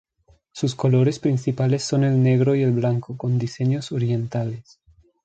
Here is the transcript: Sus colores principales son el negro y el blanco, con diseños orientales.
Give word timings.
Sus 0.51 0.73
colores 0.73 1.19
principales 1.19 1.83
son 1.83 2.03
el 2.03 2.23
negro 2.23 2.55
y 2.55 2.63
el 2.63 2.71
blanco, 2.71 3.15
con 3.15 3.37
diseños 3.37 3.91
orientales. 3.91 4.79